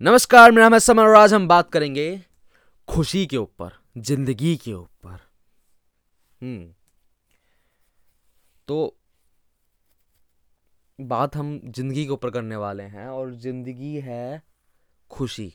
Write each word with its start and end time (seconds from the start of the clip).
नमस्कार, 0.00 0.50
मेरा 0.52 0.64
नाम 0.64 0.74
है 0.74 0.78
समर 0.80 1.02
और 1.02 1.14
आज 1.16 1.32
हम 1.34 1.46
बात 1.48 1.70
करेंगे 1.70 2.20
खुशी 2.88 3.26
के 3.26 3.36
ऊपर, 3.36 3.70
ज़िंदगी 3.98 4.56
के 4.56 4.72
ऊपर। 4.72 5.20
हम्म। 6.40 6.66
तो 8.68 8.96
बात 10.98 11.36
हम 11.36 11.58
ज़िंदगी 11.66 12.04
के 12.04 12.10
ऊपर 12.10 12.30
करने 12.30 12.56
वाले 12.56 12.82
हैं 12.82 13.08
और 13.08 13.34
ज़िंदगी 13.34 13.94
है 14.00 14.42
खुशी 15.10 15.52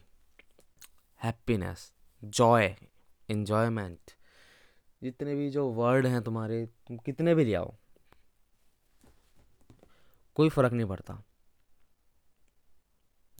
हैप्पीनेस 1.21 1.91
जॉय 2.23 2.75
इन्जॉयमेंट 3.29 4.11
जितने 5.01 5.35
भी 5.35 5.49
जो 5.49 5.69
वर्ड 5.71 6.07
हैं 6.07 6.21
तुम्हारे, 6.23 6.65
तुम 6.65 6.97
कितने 6.97 7.35
भी 7.35 7.45
ले 7.45 7.53
आओ, 7.53 7.73
कोई 10.35 10.49
फ़र्क 10.49 10.73
नहीं 10.73 10.87
पड़ता। 10.87 11.23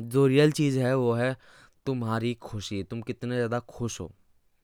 जो 0.10 0.28
रियल 0.28 0.52
चीज़ 0.52 0.80
है, 0.80 0.96
वो 0.96 1.14
है 1.14 1.38
तुम्हारी 1.86 2.34
खुशी। 2.34 2.84
तुम 2.84 3.02
कितने 3.02 3.36
ज़्यादा 3.36 3.60
खुश 3.60 4.02
हो। 4.02 4.12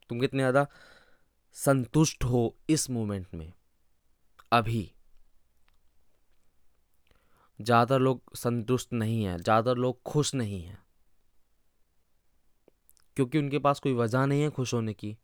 तुम 0.10 0.20
कितने 0.20 0.40
ज़्यादा 0.40 0.68
संतुष्ट 1.56 2.24
हो 2.24 2.56
इस 2.70 2.90
मोमेंट 2.90 3.28
में। 3.36 3.54
अभी। 4.52 4.92
ज़्यादातर 7.60 8.00
लोग 8.00 8.36
संतुष्ट 8.36 8.94
नहीं 8.94 9.24
हैं। 9.24 9.38
ज़्यादातर 9.38 9.78
लोग 9.78 10.02
खुश 10.04 10.34
नहीं 10.36 10.62
हैं। 10.64 10.84
क्योंकि 13.18 13.38
उनके 13.38 13.60
पास 13.60 13.80
कोई 13.80 13.94
वजह 13.94 14.26
नहीं 14.26 14.42
है 14.42 14.50
खुश 14.50 14.74
होने 14.74 14.94
की। 14.94 15.18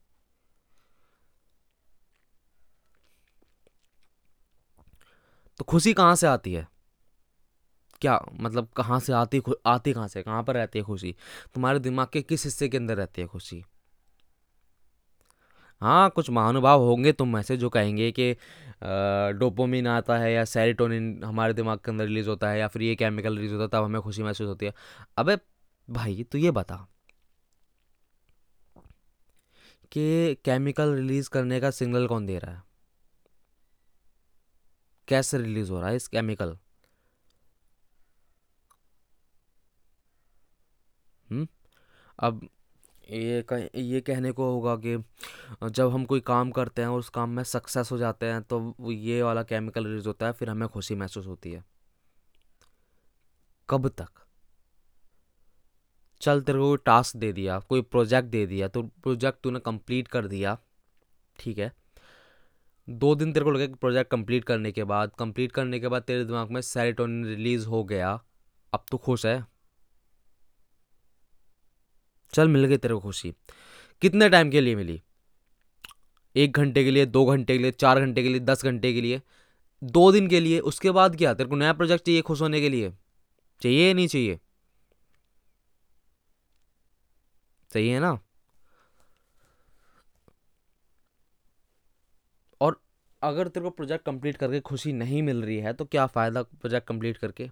तो 5.59 5.65
खुशी 5.65 5.93
कहाँ 5.93 6.15
से 6.15 6.27
आती 6.27 6.53
है? 6.53 6.67
क्या 8.03 8.19
मतलब 8.41 8.67
कहाँ 8.77 8.99
से 8.99 9.13
आती 9.13 9.41
आती 9.67 9.93
कहाँ 9.93 10.07
से, 10.07 10.21
कहाँ 10.23 10.43
पर 10.43 10.53
रहती 10.55 10.79
है 10.79 10.85
खुशी? 10.85 11.15
तुम्हारे 11.55 11.79
दिमाग 11.79 12.07
के 12.13 12.21
किस 12.23 12.43
हिस्से 12.45 12.69
के 12.69 12.77
अंदर 12.77 12.97
रहती 12.97 13.21
है 13.21 13.27
खुशी? 13.27 13.63
हाँ 15.81 16.09
कुछ 16.09 16.29
महानुभाव 16.29 16.81
होंगे 16.81 17.11
तुम 17.13 17.37
ऐसे 17.37 17.57
जो 17.57 17.69
कहेंगे 17.69 18.11
कि 18.11 18.31
डोपोमिन 19.39 19.87
आता 19.87 20.17
है 20.17 20.31
या 20.33 20.43
सेरिटोनिन 20.45 21.23
हमारे 21.23 21.53
दिमाग 21.53 21.79
के 21.85 21.91
अंदर 21.91 22.05
रिलीज़ 22.05 22.29
होता 22.29 22.49
है 22.49 22.59
या 22.59 22.67
फिर 22.67 22.81
ये 22.81 22.95
केमिकल 22.95 23.37
रिलीज़ 23.37 23.53
होता 23.53 23.63
है, 23.63 23.81
तब 23.81 23.85
हमें 23.85 24.01
खुशी 24.01 24.23
महसूस 24.23 24.47
होती 24.47 24.65
है। 24.65 24.73
अबे 25.17 25.37
भाई 25.87 26.23
तो 26.31 26.37
ये 26.37 26.51
बता 26.51 26.85
कि 29.91 30.35
केमिकल 30.45 30.93
रिलीज़ 30.95 31.29
करने 31.29 31.59
का 31.61 31.71
सिग्नल 31.71 32.07
कौन 32.07 32.25
दे 32.25 32.37
रहा 32.39 32.51
है? 32.51 32.61
कैसे 35.07 35.37
रिलीज़ 35.37 35.71
हो 35.71 35.79
रहा 35.79 35.89
है 35.89 35.95
इस 35.95 36.07
केमिकल? 36.07 36.57
अब 42.19 42.47
ये 43.09 43.41
कह, 43.43 43.67
ये 43.75 44.01
कहने 44.01 44.31
को 44.31 44.51
होगा 44.51 44.75
कि 44.77 44.97
जब 45.65 45.91
हम 45.91 46.05
कोई 46.05 46.19
काम 46.21 46.51
करते 46.51 46.81
हैं 46.81 46.89
और 46.89 46.99
उस 46.99 47.09
काम 47.09 47.29
में 47.29 47.43
सक्सेस 47.43 47.91
हो 47.91 47.97
जाते 47.97 48.25
हैं 48.25 48.41
तो 48.43 48.91
ये 48.91 49.21
वाला 49.23 49.43
केमिकल 49.43 49.85
रिलीज़ 49.87 50.07
होता 50.07 50.25
है, 50.25 50.31
फिर 50.31 50.49
हमें 50.49 50.67
खुशी 50.69 50.95
महसूस 50.95 51.27
होती 51.27 51.51
है। 51.51 51.63
कब 53.69 53.87
तक? 53.89 54.09
चल 56.21 56.41
तेरे 56.41 56.59
को 56.59 56.75
टास्क 56.77 57.15
दे 57.17 57.31
दिया, 57.33 57.59
कोई 57.59 57.81
प्रोजेक्ट 57.81 58.29
दे 58.29 58.45
दिया 58.47 58.67
तो 58.67 58.81
प्रोजेक्ट 58.83 59.39
तूने 59.43 59.59
कंप्लीट 59.59 60.07
कर 60.07 60.27
दिया, 60.27 60.57
ठीक 61.39 61.57
है? 61.57 61.71
दो 62.87 63.13
दिन 63.15 63.33
तेरे 63.33 63.43
को 63.43 63.51
लगे 63.51 63.67
प्रोजेक्ट 63.75 64.11
कंप्लीट 64.11 64.43
करने 64.43 64.71
के 64.71 64.83
बाद 64.83 65.11
कंप्लीट 65.19 65.51
करने 65.51 65.79
के 65.79 65.87
बाद 65.87 66.03
तेरे 66.03 66.25
दिमाग 66.25 66.51
में 66.51 66.61
सेरेटोनिन 66.61 67.25
रिलीज़ 67.25 67.67
हो 67.67 67.83
गया, 67.83 68.19
अब 68.73 68.85
तो 68.91 68.97
खुश 68.97 69.25
है? 69.25 69.52
चल 72.33 72.47
मिल 72.47 72.65
गई 72.65 72.77
तेरे 72.77 72.93
को 72.93 72.99
खुशी। 72.99 73.33
कितने 74.01 74.29
टाइम 74.29 74.51
के 74.51 74.61
लिए 74.61 74.75
मिली? 74.75 75.01
एक 76.35 76.51
घंटे 76.51 76.83
के 76.83 76.91
लिए, 76.91 77.05
दो 77.05 77.25
घंटे 77.25 77.57
के 77.57 77.63
लिए, 77.63 77.71
चार 77.71 77.99
घंटे 77.99 78.23
के 78.23 78.29
लिए, 78.29 78.39
दस 78.39 78.63
घंटे 78.63 78.93
के 78.93 79.01
लिए। 79.01 79.21
दो 79.83 80.11
दिन 80.11 80.27
के 80.27 80.39
लिए, 80.39 80.59
उसके 80.59 80.91
बाद 80.91 81.15
क्या? 81.15 81.33
तेरे 81.33 81.49
को 81.49 81.55
नया 81.55 81.73
प्रोजेक्ट 81.73 82.05
चाहिए 82.05 82.21
खुश 82.21 82.41
होने 82.41 82.61
के 82.61 82.69
लिए? 82.69 82.93
चाहिए 83.61 83.87
या 83.87 83.93
नहीं 83.93 84.07
चाहिए? 84.07 84.39
चाहिए 87.71 87.99
ना? 87.99 88.19
और 92.61 92.81
अगर 93.21 93.47
तेरे 93.47 93.63
को 93.63 93.69
प्रोजेक्ट 93.69 94.05
कंप्लीट 94.05 94.37
करके 94.37 94.59
खुशी 94.59 94.93
नहीं 94.93 95.23
मिल 95.23 95.43
रही 95.43 95.57
है 95.57 95.73
तो 95.73 95.85
क्या 95.85 96.07
फ़ायदा 96.07 96.43
प्रोजेक्ट 96.43 96.87
कंप्लीट 96.87 97.17
करके? 97.17 97.51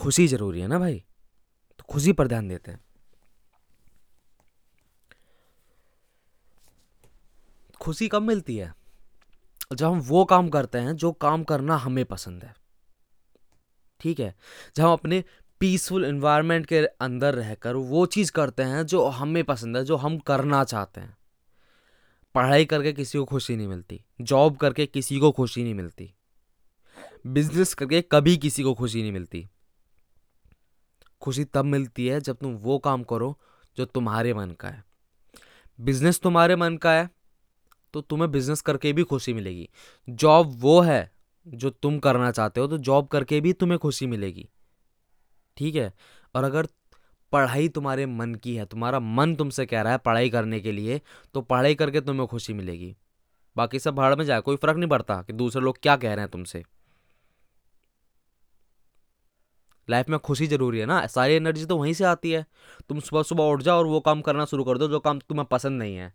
खुशी 0.00 0.28
ज़रूरी 0.28 0.60
है 0.60 0.66
ना 0.66 0.78
भाई? 0.78 1.04
तो 1.78 1.84
खुशी 1.88 2.12
पर 2.12 2.28
ध्यान 2.28 2.48
देते 2.48 2.70
हैं। 2.70 2.80
खुशी 7.80 8.08
कब 8.08 8.22
मिलती 8.22 8.56
है? 8.56 8.74
जब 9.72 9.86
हम 9.86 10.00
वो 10.00 10.24
काम 10.24 10.48
करते 10.48 10.78
हैं 10.78 10.96
जो 10.96 11.12
काम 11.12 11.44
करना 11.44 11.76
हमें 11.76 12.04
पसंद 12.04 12.44
है। 12.44 12.54
ठीक 14.00 14.20
है? 14.20 14.34
जब 14.76 14.84
हम 14.84 14.92
अपने 14.92 15.24
पीसफुल 15.60 16.04
इन्वायरमेंट 16.04 16.66
के 16.66 16.86
अंदर 16.86 17.34
रहकर 17.34 17.76
वो 17.76 18.06
चीज़ 18.06 18.32
करते 18.32 18.62
हैं 18.62 18.86
जो 18.86 19.06
हमें 19.06 19.44
पसंद 19.44 19.76
है, 19.76 19.84
जो 19.84 19.96
हम 19.96 20.18
करना 20.18 20.64
चाहते 20.64 21.00
हैं। 21.00 21.16
पढ़ाई 22.34 22.64
करके 22.64 22.92
किसी 22.92 23.18
को 23.18 23.24
खुशी 23.24 23.56
नहीं 23.56 23.68
मिलती 23.68 24.04
जॉब 24.20 24.56
करके 24.56 24.86
किसी 24.86 25.18
को 25.18 25.32
खुशी 25.32 25.62
नहीं 25.62 25.74
मिलती 25.74 26.14
बिज़नेस 27.26 27.74
करके 27.74 28.02
कभी 28.02 28.36
किसी 28.36 28.62
को 28.62 28.74
खुशी 28.74 29.02
नहीं 29.02 29.12
मिलती। 29.12 29.48
खुशी 31.22 31.44
तब 31.44 31.64
मिलती 31.64 32.06
है 32.06 32.20
जब 32.20 32.36
तुम 32.36 32.54
वो 32.56 32.78
काम 32.78 33.02
करो 33.02 33.36
जो 33.76 33.84
तुम्हारे 33.84 34.34
मन 34.34 34.50
का 34.50 34.68
है। 34.68 34.84
बिज़नेस 35.78 36.20
तुम्हारे 36.20 36.56
मन 36.56 36.76
का 36.76 36.92
है 36.92 37.08
तो 37.94 38.00
तुम्हें 38.00 38.30
बिज़नेस 38.32 38.60
करके 38.60 38.92
भी 38.92 39.02
खुशी 39.02 39.34
मिलेगी। 39.34 39.68
जॉब 40.08 40.56
वो 40.60 40.80
है 40.80 41.10
जो 41.46 41.70
तुम 41.72 41.98
करना 41.98 42.30
चाहते 42.30 42.60
हो 42.60 42.66
तो 42.66 42.78
जॉब 42.78 43.06
करके 43.06 43.40
भी 43.40 43.52
तुम्हें 43.52 43.78
खुशी 43.78 44.06
मिलेगी। 44.06 44.48
ठीक 45.56 45.74
है? 45.74 45.92
और 46.34 46.44
अगर 46.44 46.66
पढ़ाई 47.32 47.68
तुम्हारे 47.68 48.06
मन 48.06 48.34
की 48.34 48.54
है, 48.56 48.64
तुम्हारा 48.66 49.00
मन 49.00 49.34
तुमसे 49.34 49.66
कह 49.66 49.82
रहा 49.82 49.92
है 49.92 49.98
पढ़ाई 49.98 50.30
करने 50.30 50.60
के 50.60 50.72
लिए 50.72 51.00
तो 51.34 51.40
पढ़ाई 51.42 51.74
करके 51.74 52.00
तुम्हें 52.00 52.26
खुशी 52.28 52.52
मिलेगी। 52.52 52.94
बाकी 53.56 53.78
सब 53.78 53.94
भाड़ 53.94 54.14
में 54.14 54.24
जाए, 54.24 54.40
कोई 54.40 54.56
फ़र्क 54.56 54.76
नहीं 54.76 54.88
पड़ता 54.90 55.20
कि 55.22 55.32
दूसरे 55.32 55.62
लोग 55.62 55.78
क्या 55.82 55.96
कह 55.96 56.14
रहे 56.14 56.20
हैं 56.20 56.30
तुमसे। 56.30 56.62
लाइफ 59.90 60.08
में 60.08 60.18
खुशी 60.18 60.46
ज़रूरी 60.46 60.78
है 60.78 60.86
ना? 60.86 61.06
सारी 61.08 61.34
एनर्जी 61.34 61.64
तो 61.66 61.76
वहीं 61.76 61.92
से 61.92 62.04
आती 62.04 62.30
है। 62.30 62.44
तुम 62.88 63.00
सुबह 63.00 63.22
सुबह 63.22 63.44
उठ 63.44 63.62
जाओ 63.62 63.78
और 63.78 63.86
वो 63.86 64.00
काम 64.00 64.20
करना 64.20 64.44
शुरू 64.44 64.64
कर 64.64 64.78
दो, 64.78 64.88
जो 64.88 65.00
काम 65.00 65.18
तुम्हें 65.18 65.46
पसंद 65.50 65.78
नहीं 65.78 65.96
है। 65.96 66.12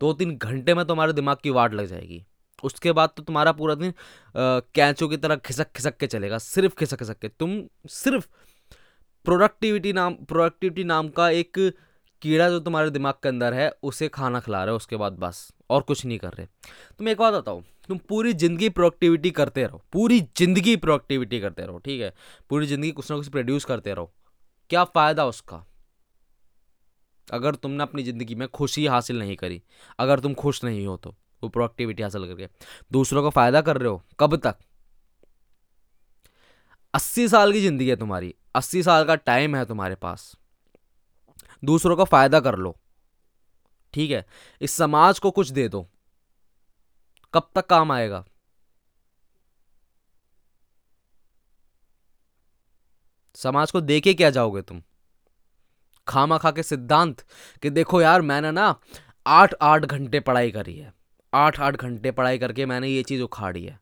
दो 0.00 0.12
तीन 0.12 0.36
घंटे 0.36 0.74
में 0.74 0.84
तुम्हारे 0.86 1.12
दिमाग 1.12 1.36
की 1.42 1.50
वाट 1.50 1.74
लग 1.74 1.86
जाएगी। 1.86 2.24
उसके 2.64 2.92
बाद 2.92 3.10
तो 3.16 3.22
तुम्हारा 3.22 3.52
पूरा 3.52 3.74
दिन 3.74 3.92
कैचों 4.34 5.08
की 5.08 5.16
तरह 5.16 5.36
खिसक 5.36 5.72
खिसक 5.72 5.96
के 5.96 6.06
चलेगा, 6.06 6.38
सिर्फ़ 6.38 6.74
खिसक 6.78 6.98
खिसक 6.98 7.18
के। 7.18 7.28
तुम 7.30 7.62
सिर्फ़ 7.88 8.26
प्रोडक्टिविटी 9.24 9.92
नाम 9.92 10.14
प्रोडक्टिविटी 10.24 10.84
नाम 10.84 11.08
का 11.08 11.28
एक 11.30 11.58
कीड़ा 12.26 12.48
जो 12.50 12.58
तुम्हारे 12.60 12.90
दिमाग 12.90 13.14
के 13.22 13.28
अंदर 13.28 13.54
है, 13.54 13.70
उसे 13.82 14.08
खाना 14.08 14.38
खिला 14.40 14.62
रहे 14.64 14.70
हो, 14.70 14.76
उसके 14.76 14.96
बाद 14.96 15.18
बस, 15.18 15.48
और 15.70 15.82
कुछ 15.82 16.04
नहीं 16.06 16.18
कर 16.18 16.32
रहे। 16.32 16.46
तुम 16.98 17.08
एक 17.08 17.18
बात 17.18 17.34
बताओ, 17.34 17.62
तुम 17.88 17.98
पूरी 18.08 18.32
ज़िंदगी 18.34 18.68
प्रोडक्टिविटी 18.70 19.30
करते 19.30 19.64
रहो, 19.64 19.82
पूरी 19.92 20.20
ज़िंदगी 20.38 20.74
प्रोडक्टिविटी 20.76 21.40
करते 21.40 21.62
रहो, 21.62 21.78
ठीक 21.78 22.00
है? 22.00 22.12
पूरी 22.50 22.66
ज़िंदगी 22.66 22.90
कुछ 22.92 23.10
ना 23.10 23.16
कुछ 23.16 23.28
प्रोड्यूस 23.28 23.64
करते 23.64 23.94
रहो। 23.94 24.10
क्या 24.70 24.82
फ़ायदा 24.86 25.26
उसका? 25.26 25.62
अगर 27.28 27.54
तुमने 27.54 27.82
अपनी 27.82 28.02
ज़िंदगी 28.02 28.34
में 28.34 28.46
खुशी 28.48 28.86
हासिल 28.86 29.18
नहीं 29.18 29.36
करी, 29.36 29.62
अगर 29.98 30.20
तुम 30.20 30.34
खुश 30.34 30.62
नहीं 30.64 30.86
हो 30.86 30.96
तो 30.96 31.14
वो 31.42 31.48
प्रोडक्टिविटी 31.48 32.02
हासिल 32.02 32.26
करके। 32.26 32.48
दूसरों 32.92 33.22
का 33.22 33.30
फ़ायदा 33.30 33.60
कर 33.60 33.76
रहे 33.76 33.88
हो, 33.88 34.02
कब 34.20 34.36
तक? 34.36 34.56
अस्सी 36.94 37.28
साल 37.28 37.52
की 37.52 37.60
ज़िंदगी 37.60 37.88
है 37.88 37.96
तुम्हारी, 37.96 38.34
अस्सी 38.54 38.82
साल 38.82 39.04
का 39.04 39.14
टाइम 39.16 39.56
है 39.56 39.64
तुम्हारे 39.66 39.94
पास। 39.96 40.34
दूसरों 41.64 41.96
का 41.96 42.04
फ़ायदा 42.04 42.40
कर 42.40 42.54
लो। 42.54 42.76
ठीक 43.94 44.10
है? 44.10 44.26
इस 44.60 44.70
समाज 44.70 45.18
को 45.18 45.30
कुछ 45.30 45.48
दे 45.48 45.68
दो। 45.68 45.88
कब 47.34 47.50
तक 47.54 47.66
काम 47.66 47.92
आएगा? 47.92 48.24
समाज 53.34 53.70
को 53.70 53.80
देके 53.80 54.14
क्या 54.14 54.30
जाओगे 54.30 54.62
तुम? 54.62 54.82
खामा 56.08 56.38
खा 56.38 56.50
के 56.50 56.62
सिद्धांत 56.62 57.24
कि 57.62 57.70
देखो 57.70 58.00
यार, 58.00 58.22
मैंने 58.22 58.50
ना 58.50 58.80
आठ 59.26 59.54
आठ 59.62 59.84
घंटे 59.84 60.20
पढ़ाई 60.20 60.50
करी 60.50 60.76
है। 60.76 60.94
आठ 61.34 61.60
आठ 61.60 61.76
घंटे 61.76 62.10
पढ़ाई 62.10 62.38
करके 62.38 62.66
मैंने 62.66 62.88
ये 62.88 63.02
चीज़ 63.02 63.22
उखाड़ी 63.22 63.64
है। 63.64 63.80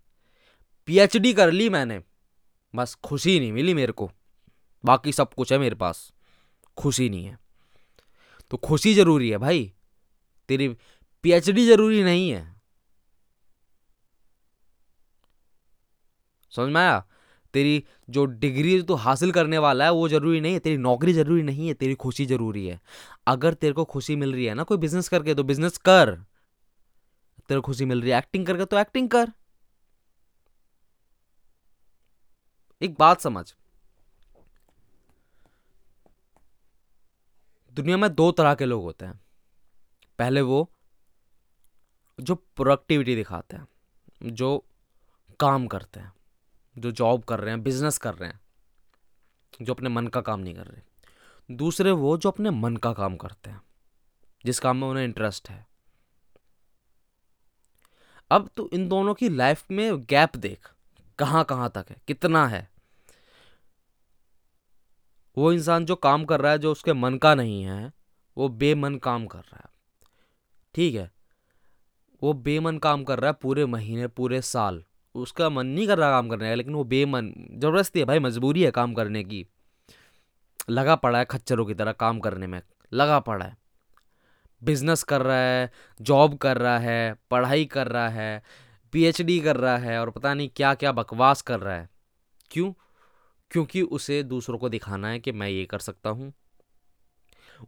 पीएचडी 0.87 1.35
कर 1.35 1.51
ली 1.51 1.69
मैंने। 1.69 2.03
बस 2.75 2.95
खुशी 2.95 3.41
नहीं 3.41 3.53
मिली 3.53 3.75
मेरे 3.75 3.93
को। 3.93 4.11
बाकी 4.85 5.13
सब 5.13 5.35
कुछ 5.35 5.53
है 5.53 5.59
मेरे 5.59 5.75
पास। 5.75 6.13
खुशी 6.77 7.09
नहीं 7.09 7.25
है। 7.25 7.44
तो 8.51 8.57
खुशी 8.57 8.95
ज़रूरी 8.95 9.31
है 9.31 9.39
भाई। 9.39 9.73
तेरी 10.49 10.69
पीएचडी 11.23 11.67
ज़रूरी 11.67 12.03
नहीं 12.05 12.31
है। 12.31 12.55
समझ 16.51 16.73
में 16.73 16.81
आया? 16.81 17.07
तेरी 17.55 17.85
जो 18.11 18.25
डिग्री 18.25 18.83
तो 18.83 18.95
हासिल 18.95 19.33
करने 19.33 19.59
वाला 19.59 19.85
है, 19.85 19.93
वो 19.93 20.09
ज़रूरी 20.09 20.41
नहीं 20.41 20.53
है। 20.53 20.59
तेरी 20.59 20.77
नौकरी 20.77 21.13
ज़रूरी 21.13 21.43
नहीं 21.43 21.69
है, 21.69 21.75
तेरी 21.75 21.95
खुशी 21.95 22.27
ज़रूरी 22.27 22.67
है। 22.67 22.81
अगर 23.27 23.55
तेरे 23.55 23.73
को 23.73 23.85
खुशी 23.85 24.17
मिल 24.17 24.33
रही 24.33 24.45
है 24.45 24.55
ना 24.55 24.63
कोई 24.63 24.79
बिज़नेस 24.79 25.09
करके 25.09 25.35
तो 25.35 25.43
बिज़नेस 25.43 25.79
कर। 25.79 26.15
तेरे 27.49 27.61
को 27.61 27.67
खुशी 27.67 27.85
मिल 27.85 28.03
रही 28.03 28.11
है 28.11 28.19
एक्टिंग 28.19 28.47
करके 28.47 28.65
तो 28.65 28.79
एक्टिंग 28.79 29.09
कर। 29.11 29.33
एक 32.83 32.97
बात 32.99 33.21
समझ। 33.21 33.55
दुनिया 37.75 37.97
में 37.97 38.15
दो 38.15 38.33
तरह 38.33 38.55
के 38.55 38.65
लोग 38.65 38.83
होते 38.83 39.07
हैं। 39.07 39.21
पहले 40.19 40.41
वो 40.41 40.71
जो 42.21 42.35
प्रोडक्टिविटी 42.35 43.17
दिखाते 43.17 43.57
हैं, 43.57 43.67
जो 44.25 44.65
काम 45.41 45.67
करते 45.67 46.01
हैं, 46.01 46.13
जो 46.79 46.91
जॉब 46.91 47.25
कर 47.25 47.41
रहे 47.41 47.51
हैं 47.51 47.63
बिज़नेस 47.63 47.99
कर 47.99 48.15
रहे 48.15 48.29
हैं, 48.29 48.41
जो 49.63 49.75
अपने 49.75 49.89
मन 49.89 50.07
का 50.07 50.21
काम 50.21 50.41
नहीं 50.41 50.55
कर 50.55 50.67
रहे। 50.67 51.57
दूसरे 51.57 51.91
वो 51.91 52.17
जो 52.19 52.31
अपने 52.31 52.51
मन 52.51 52.77
का 52.77 52.93
काम 52.93 53.17
करते 53.17 53.51
हैं, 53.51 53.61
जिस 54.45 54.61
काम 54.61 54.77
में 54.77 54.89
उन्हें 54.89 55.05
इंटरेस्ट 55.05 55.51
है। 55.51 55.67
अब 58.31 58.51
तो 58.57 58.69
इन 58.73 58.89
दोनों 58.89 59.15
की 59.15 59.29
लाइफ 59.29 59.71
में 59.71 60.05
गैप 60.05 60.37
देख 60.37 60.73
कहाँ 61.19 61.45
कहाँ 61.45 61.71
तक 61.71 61.87
है, 61.91 61.97
कितना 62.07 62.47
है 62.49 62.74
वो 65.37 65.53
इंसान 65.53 65.85
जो 65.85 65.97
काम 65.97 66.25
कर 66.25 66.41
रहा 66.41 66.53
है, 66.53 66.59
जो 66.59 66.73
उसके 66.73 66.93
मन 66.93 67.17
का 67.17 67.35
नहीं 67.35 67.63
है, 67.63 67.93
वो 68.37 68.49
बेमन 68.49 68.97
काम 68.97 69.27
कर 69.27 69.39
रहा 69.39 69.57
है। 69.57 69.71
ठीक 70.75 70.95
है? 70.95 71.11
वो 72.23 72.33
बेमन 72.33 72.79
काम 72.79 73.05
कर 73.05 73.19
रहा 73.19 73.31
है 73.31 73.37
पूरे 73.43 73.67
महीने, 73.67 74.07
पूरे 74.07 74.43
साल। 74.43 74.85
उसका 75.15 75.51
मन 75.51 75.67
नहीं 75.67 75.87
कर 75.87 75.99
रहा 75.99 76.11
काम 76.11 76.29
करने 76.29 76.49
का, 76.49 76.55
लेकिन 76.55 76.75
वो 76.75 76.85
बेमन, 76.85 77.49
ज़बरदस्ती 77.51 77.99
है 77.99 78.05
भाई, 78.05 78.19
मजबूरी 78.19 78.63
है 78.63 78.71
काम 78.71 78.95
करने 78.95 79.25
की। 79.25 79.47
लगा 80.71 80.95
पड़ा 80.95 81.19
है 81.19 81.25
खच्चरों 81.25 81.67
की 81.67 81.75
तरह 81.75 81.93
काम 81.93 82.21
करने 82.21 82.47
में, 82.47 82.63
लगा 82.93 83.19
पड़ा 83.21 83.45
है। 83.45 83.57
बिज़नेस 84.65 85.03
कर 85.03 85.23
रहा 85.23 85.37
है, 85.37 85.71
जॉब 86.01 86.37
कर 86.37 86.59
रहा 86.59 86.79
है, 86.79 87.17
पढ़ाई 87.31 87.65
कर 87.65 87.89
रहा 87.89 88.09
है, 88.09 88.43
पीएचडी 88.93 89.41
कर 89.41 89.57
रहा 89.57 89.77
है, 89.77 90.01
और 90.01 90.11
पता 90.11 90.35
नहीं 90.35 90.51
क्या 90.57 90.75
क्या 90.75 90.93
बकवास 90.93 91.43
कर 91.43 91.61
रहा 91.61 91.77
है। 91.77 91.89
क्यों? 92.51 92.73
क्योंकि 93.51 93.83
उसे 93.83 94.23
दूसरों 94.23 94.59
को 94.59 94.69
दिखाना 94.69 95.09
है 95.09 95.19
कि 95.21 95.33
मैं 95.33 95.49
ये 95.49 95.65
कर 95.65 95.79
सकता 95.79 96.11
हूँ। 96.11 96.33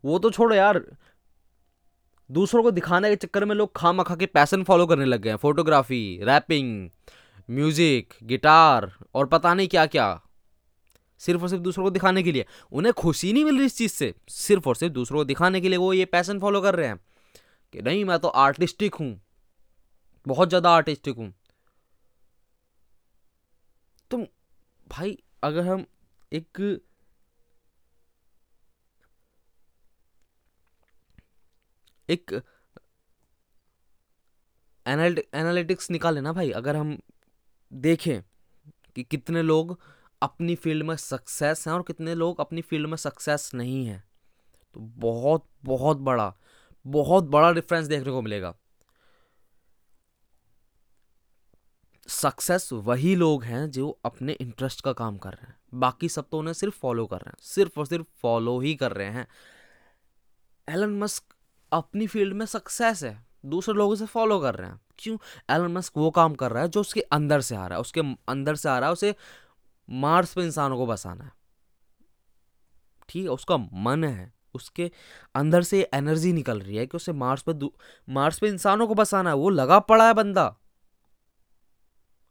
वो 0.04 0.18
तो 0.18 0.30
छोड़ो 0.30 0.54
यार, 0.54 0.80
दूसरों 2.30 2.62
को 2.62 2.70
दिखाने 2.70 3.08
के 3.10 3.16
चक्कर 3.16 3.44
में 3.44 3.54
लोग 3.56 3.72
खा 3.76 3.92
मखा 3.92 4.14
के 4.16 4.26
पैसन 4.26 4.62
फॉलो 4.64 4.86
करने 4.86 5.04
लग 5.04 5.20
गए 5.20 5.30
हैं। 5.30 5.36
फोटोग्राफी, 5.36 6.18
रैपिंग, 6.22 6.88
म्यूज़िक, 7.48 8.14
गिटार 8.22 8.90
और 9.14 9.26
पता 9.26 9.54
नहीं 9.54 9.68
क्या 9.68 9.86
क्या 9.86 10.20
सिर्फ़ 11.20 11.42
और 11.42 11.48
सिर्फ़ 11.48 11.62
दूसरों 11.62 11.84
को 11.84 11.90
दिखाने 11.90 12.22
के 12.22 12.32
लिए। 12.32 12.46
उन्हें 12.72 12.92
खुशी 12.94 13.32
नहीं 13.32 13.44
मिल 13.44 13.56
रही 13.56 13.66
इस 13.66 13.76
चीज़ 13.76 13.92
से। 13.92 14.12
सिर्फ़ 14.28 14.68
और 14.68 14.76
सिर्फ़ 14.76 14.94
दूसरों 14.94 15.18
को 15.18 15.24
दिखाने 15.24 15.60
के 15.60 15.68
लिए 15.68 15.78
वो 15.78 15.92
ये 15.92 16.04
पैसन 16.04 16.40
फॉलो 16.40 16.60
कर 16.60 16.74
रहे 16.74 16.88
हैं 16.88 16.98
कि 17.74 17.82
नहीं, 17.82 18.04
मैं 18.04 18.18
तो 18.18 18.28
आर्टिस्टिक 18.28 18.94
हूँ। 18.94 19.20
बहुत 20.26 20.48
ज़्यादा 20.48 20.70
आर्टिस्टिक 20.70 21.16
हूँ। 21.16 21.32
तुम, 24.10 24.26
भाई 24.86 25.16
अगर 25.42 25.66
हम 25.66 25.84
एक 26.32 26.60
एक 32.08 32.32
एनालिटिक्स 34.86 35.90
निकाले 35.90 36.20
ना 36.20 36.32
भाई, 36.32 36.50
अगर 36.52 36.76
हम 36.76 36.96
देखें 37.72 38.22
कि 38.96 39.02
कितने 39.04 39.42
लोग 39.42 39.78
अपनी 40.22 40.54
फ़ील्ड 40.56 40.84
में 40.86 40.96
सक्सेस 40.96 41.66
हैं 41.68 41.74
और 41.74 41.82
कितने 41.82 42.14
लोग 42.14 42.40
अपनी 42.40 42.62
फ़ील्ड 42.62 42.88
में 42.88 42.96
सक्सेस 42.96 43.50
नहीं 43.54 43.84
हैं 43.86 44.02
तो 44.76 44.80
बहुत 45.00 45.46
बहुत 45.64 45.98
बड़ा 46.10 46.32
बहुत 46.84 47.24
बड़ा 47.26 47.52
डिफरेंस 47.52 47.86
देखने 47.86 48.12
को 48.12 48.22
मिलेगा। 48.22 48.54
सक्सेस 52.08 52.72
वही 52.72 53.14
लोग 53.16 53.44
हैं 53.44 53.70
जो 53.70 53.98
अपने 54.04 54.32
इंटरेस्ट 54.32 54.80
का 54.80 54.92
काम 54.92 55.18
कर 55.18 55.30
रहे 55.30 55.46
हैं। 55.46 55.56
बाकी 55.74 56.08
सब 56.08 56.28
तो 56.32 56.38
उन्हें 56.38 56.54
सिर्फ़ 56.54 56.78
फॉलो 56.78 57.06
कर 57.06 57.16
रहे 57.16 57.30
हैं। 57.30 57.36
सिर्फ़ 57.40 57.80
और 57.80 57.86
सिर्फ़ 57.86 58.06
फॉलो 58.22 58.60
ही 58.60 58.74
कर 58.74 58.92
रहे 58.92 59.06
हैं। 59.06 59.28
एलन 60.68 60.98
मस्क 60.98 61.24
अपनी 61.72 62.06
फ़ील्ड 62.06 62.34
में 62.34 62.46
सक्सेस 62.46 63.02
है, 63.04 63.26
दूसरे 63.46 63.74
लोगों 63.74 63.94
से 63.94 64.06
फॉलो 64.06 64.40
कर 64.40 64.54
रहे 64.54 64.68
हैं। 64.68 64.80
क्यों? 64.98 65.18
एलन 65.50 65.72
मस्क 65.72 65.92
वो 65.96 66.10
काम 66.10 66.34
कर 66.34 66.52
रहा 66.52 66.62
है 66.62 66.68
जो 66.68 66.80
उसके 66.80 67.00
अंदर 67.00 67.40
से 67.40 67.56
आ 67.56 67.66
रहा 67.66 67.76
है। 67.76 67.80
उसके 67.80 68.00
अंदर 68.28 68.54
से 68.54 68.68
आ 68.68 68.78
रहा 68.78 68.88
है, 68.88 68.92
उसे 68.92 69.14
मार्स 69.90 70.34
पर 70.34 70.42
इंसानों 70.42 70.76
को 70.76 70.86
बसाना 70.86 71.24
है। 71.24 71.32
ठीक 73.08 73.22
है, 73.22 73.30
उसका 73.30 73.56
मन 73.56 74.04
है, 74.04 74.34
उसके 74.54 74.90
अंदर 75.34 75.62
से 75.62 75.90
एनर्जी 75.94 76.32
निकल 76.32 76.60
रही 76.60 76.76
है 76.76 76.86
कि 76.86 76.96
उसे 76.96 77.12
मार्स 77.12 77.44
पे 77.48 77.68
मार्स 78.08 78.38
पे 78.38 78.48
इंसानों 78.48 78.86
को 78.86 78.94
बसाना 78.94 79.30
है। 79.30 79.36
वो 79.36 79.50
लगा 79.50 79.78
पड़ा 79.78 80.06
है 80.06 80.14
बंदा। 80.14 80.56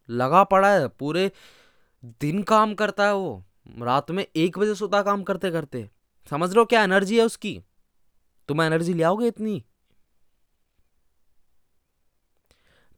लगा 0.09 0.43
पड़ा 0.43 0.73
है, 0.73 0.87
पूरे 0.89 1.31
दिन 2.21 2.41
काम 2.43 2.73
करता 2.75 3.05
है 3.05 3.13
वो। 3.15 3.43
रात 3.79 4.11
में 4.11 4.25
एक 4.25 4.57
बजे 4.57 4.75
सोता 4.75 5.01
काम 5.01 5.23
करते 5.23 5.51
करते। 5.51 5.89
समझ 6.31 6.55
हो 6.57 6.65
क्या 6.65 6.83
एनर्जी 6.83 7.17
है 7.17 7.25
उसकी? 7.25 7.59
तुम 8.49 8.61
एनर्जी 8.61 8.93
ले 8.93 9.03
आओगे 9.03 9.27
इतनी? 9.27 9.63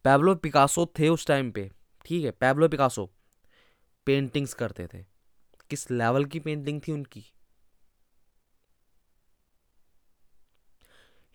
पैब्लो 0.05 0.35
पिकासो 0.35 0.85
थे 0.99 1.09
उस 1.09 1.25
टाइम 1.27 1.51
पे, 1.51 1.69
ठीक 2.05 2.25
है, 2.25 2.31
पैब्लो 2.31 2.67
पिकासो। 2.67 3.09
पेंटिंग्स 4.07 4.53
करते 4.53 4.87
थे। 4.87 5.03
किस 5.69 5.89
लेवल 5.91 6.25
की 6.25 6.39
पेंटिंग 6.39 6.81
थी 6.81 6.91
उनकी? 6.91 7.23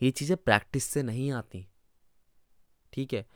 ये 0.00 0.10
चीज़ें 0.10 0.36
प्रैक्टिस 0.36 0.84
से 0.84 1.02
नहीं 1.02 1.30
आती, 1.32 1.66
ठीक 2.92 3.12
है? 3.14 3.26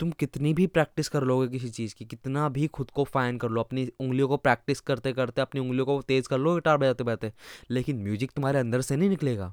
तुम 0.00 0.10
कितनी 0.12 0.52
भी 0.54 0.66
प्रैक्टिस 0.68 1.08
कर 1.08 1.22
लोगे 1.22 1.46
किसी 1.48 1.68
चीज़ 1.70 1.94
की, 1.94 2.04
कितना 2.04 2.48
भी 2.48 2.66
खुद 2.68 2.90
को 2.90 3.04
फाइन 3.04 3.38
कर 3.38 3.48
लो, 3.48 3.60
अपनी 3.60 3.86
उंगलियों 4.00 4.28
को 4.28 4.36
प्रैक्टिस 4.38 4.80
करते 4.80 5.12
करते 5.12 5.40
अपनी 5.40 5.60
उंगलियों 5.60 5.86
को 5.86 6.00
तेज 6.02 6.26
कर 6.26 6.38
लो, 6.38 6.54
गिटार 6.54 6.76
बजाते 6.76 7.04
बजाते 7.04 7.32
लेकिन 7.70 8.02
म्यूज़िक 8.02 8.32
तुम्हारे 8.32 8.58
अंदर 8.58 8.80
से 8.80 8.96
नहीं 8.96 9.08
निकलेगा। 9.08 9.52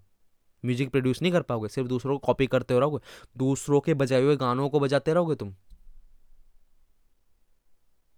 म्यूज़िक 0.63 0.89
प्रोड्यूस 0.92 1.21
नहीं 1.21 1.31
कर 1.31 1.42
पाओगे, 1.42 1.68
सिर्फ़ 1.68 1.89
दूसरों 1.89 2.18
को 2.18 2.25
कॉपी 2.27 2.47
करते 2.47 2.80
रहोगे, 2.80 3.00
दूसरों 3.38 3.80
के 3.80 3.94
बजाए 3.94 4.21
हुए 4.21 4.36
गानों 4.38 4.69
को 4.69 4.80
बजाते 4.80 5.13
रहोगे 5.13 5.36
तुम। 5.36 5.53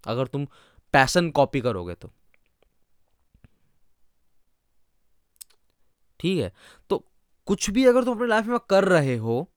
अगर 0.03 0.27
तुम 0.27 0.45
पैसन 0.94 1.29
कॉपी 1.31 1.62
करोगे 1.62 1.94
तो। 1.94 2.12
ठीक 6.19 6.39
है 6.39 6.51
तो 6.89 7.03
कुछ 7.48 7.69
भी 7.69 7.86
अगर 7.86 8.03
तुम 8.03 8.15
अपनी 8.15 8.27
लाइफ 8.27 8.46
में 8.46 8.57
कर 8.69 8.84
रहे 8.86 9.15
हो 9.17 9.48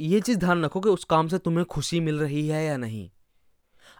ये 0.00 0.20
चीज़ 0.20 0.38
ध्यान 0.38 0.64
रखो 0.64 0.80
कि 0.80 0.88
उस 0.88 1.04
काम 1.04 1.28
से 1.28 1.38
तुम्हें 1.38 1.64
खुशी 1.66 1.98
मिल 2.00 2.18
रही 2.18 2.46
है 2.48 2.64
या 2.64 2.76
नहीं। 2.76 3.08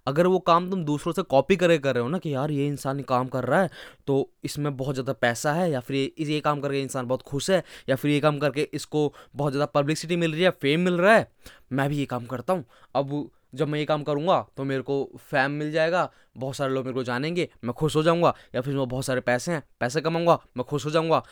अगर 0.06 0.26
वो 0.26 0.38
काम 0.38 0.68
तुम 0.70 0.84
दूसरों 0.84 1.12
से 1.12 1.22
कॉपी 1.22 1.56
करे 1.56 1.76
कर 1.78 1.94
रहे 1.94 2.02
हो 2.02 2.08
ना 2.08 2.18
कि 2.18 2.34
यार 2.34 2.50
ये 2.50 2.66
इंसान 2.66 3.00
काम 3.02 3.28
कर 3.28 3.44
रहा 3.44 3.60
है 3.62 3.70
तो 4.06 4.30
इसमें 4.44 4.76
बहुत 4.76 4.94
ज़्यादा 4.94 5.12
पैसा 5.14 5.52
है 5.52 5.70
या 5.70 5.80
फिर 5.80 5.96
ये 5.96 6.24
ये 6.24 6.40
काम 6.40 6.60
करके 6.60 6.80
इंसान 6.82 7.06
बहुत 7.06 7.22
खुश 7.22 7.50
है 7.50 7.62
या 7.88 7.96
फिर 7.96 8.10
ये 8.10 8.20
काम 8.20 8.38
करके 8.38 8.68
इसको 8.74 9.12
बहुत 9.36 9.52
ज़्यादा 9.52 9.66
पब्लिसिटी 9.74 10.16
मिल 10.16 10.32
रही 10.32 10.42
है 10.42 10.50
फेम 10.52 10.80
मिल 10.80 10.94
रहा 10.94 11.14
है, 11.14 11.28
मैं 11.72 11.88
भी 11.88 11.98
ये 11.98 12.06
काम 12.06 12.26
करता 12.26 12.52
हूँ। 12.52 12.64
अब 12.94 13.28
जब 13.54 13.68
मैं 13.68 13.78
ये 13.78 13.84
काम 13.84 14.02
करूँगा 14.02 14.44
तो 14.56 14.64
मेरे 14.64 14.82
को 14.82 15.10
फैम 15.20 15.50
मिल 15.52 15.70
जाएगा, 15.72 16.10
बहुत 16.36 16.56
सारे 16.56 16.72
लोग 16.74 16.84
मेरे 16.84 16.94
को 16.94 17.02
जानेंगे, 17.04 17.48
मैं 17.64 17.72
खुश 17.74 17.96
हो 17.96 18.02
जाऊँगा, 18.02 18.34
या 18.54 18.60
फिर 18.60 18.76
बहुत 18.76 19.04
सारे 19.04 19.20
पैसे 19.20 19.52
हैं, 19.52 19.62
पैसे 19.80 20.00
कमाऊँगा, 20.00 20.38
मैं 20.56 20.64
खुश 20.64 20.84
हो 20.86 20.90
जाऊँगा 20.90 21.22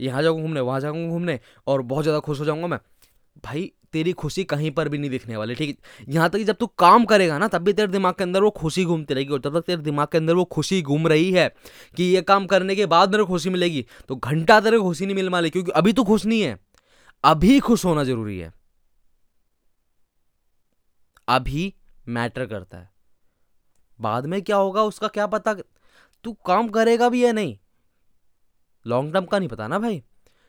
यहाँ 0.00 0.22
जाऊँगा 0.22 0.42
घूमने, 0.42 0.60
वहाँ 0.60 0.80
जाऊँगा 0.80 1.08
घूमने, 1.08 1.40
और 1.66 1.82
बहुत 1.82 2.04
ज़्यादा 2.04 2.20
खुश 2.20 2.40
हो 2.40 2.44
जाऊँगा 2.44 2.66
मैं। 2.66 2.78
भाई, 3.44 3.72
तेरी 3.92 4.12
खुशी 4.12 4.44
कहीं 4.44 4.70
पर 4.70 4.88
भी 4.88 4.98
नहीं 4.98 5.10
दिखने 5.10 5.36
वाली, 5.36 5.54
ठीक 5.54 5.78
है? 5.78 6.04
यहाँ 6.14 6.30
तक 6.30 6.38
कि 6.38 6.44
जब 6.44 6.56
तू 6.56 6.66
काम 6.66 7.04
करेगा 7.04 7.38
ना, 7.38 7.48
तब 7.48 7.58
भी 7.58 7.72
तेरे 7.72 7.92
दिमाग 7.92 8.14
के 8.14 8.22
अंदर 8.22 8.42
वो 8.42 8.50
खुशी 8.50 8.84
घूमती 8.84 9.14
रहेगी 9.14 9.32
और 9.32 9.40
जब 9.40 9.60
तक 9.60 9.66
तेरे 9.66 9.82
दिमाग 9.82 10.08
के 10.08 10.18
अंदर 10.18 10.34
वो 10.34 10.44
खुशी 10.44 10.82
घूम 10.82 11.08
रही 11.08 11.32
है 11.32 11.54
कि 11.96 12.04
ये 12.04 12.22
काम 12.22 12.46
करने 12.46 12.76
के 12.76 12.86
बाद 12.86 13.12
मेरे 13.12 13.24
खुशी 13.24 13.50
मिलेगी। 13.50 13.86
तो 14.08 14.16
घंटा 14.16 14.60
तेरे 14.60 14.78
खुशी 14.78 15.06
नहीं 15.06 15.16
मिल 15.16 15.30
वाली, 15.30 15.50
क्योंकि 15.50 15.70
अभी 15.70 15.92
तो 15.92 16.04
खुश 16.04 16.26
नहीं 16.26 16.40
है। 16.40 16.58
अभी 17.24 17.60
खुश 17.60 17.84
होना 17.84 18.04
ज़रूरी 18.04 18.38
है। 18.38 18.52
अभी 21.28 21.74
मैटर 22.08 22.46
करता 22.46 22.78
है। 22.78 22.90
बाद 24.00 24.26
में 24.26 24.42
क्या 24.42 24.56
होगा, 24.56 24.82
उसका 24.82 25.08
क्या 25.08 25.26
पता, 25.26 25.54
तू 26.24 26.32
काम 26.32 26.68
करेगा 26.68 27.08
भी 27.08 27.24
या 27.24 27.32
नहीं? 27.32 27.58
लॉन्ग 28.86 29.14
टर्म 29.14 29.24
का 29.24 29.38
नहीं 29.38 29.48
पता 29.48 29.68
ना 29.68 29.78
भाई? 29.78 29.98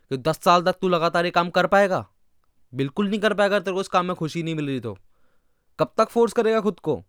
कि 0.10 0.18
दस 0.18 0.40
साल 0.44 0.62
तक 0.62 0.74
तू 0.82 0.90
लगातार 0.90 1.26
ये 1.26 1.32
काम 1.32 1.50
कर 1.50 1.68
पाएगा? 1.68 2.10
बिल्कुल 2.74 3.10
नहीं 3.10 3.20
कर 3.20 3.34
पाएगा, 3.34 3.60
तेरे 3.60 3.76
को 3.76 3.82
इस 3.82 3.88
काम 3.88 4.06
में 4.06 4.16
खुशी 4.16 4.44
नहीं 4.44 4.56
मिल 4.56 4.68
रही 4.68 4.80
तो। 4.80 4.98
कब 5.80 5.94
तक 5.98 6.10
फोर्स 6.10 6.34
करेगा 6.34 6.62
खुद 6.62 6.80
को? 6.80 7.04